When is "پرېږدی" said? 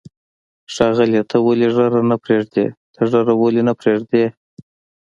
3.79-4.25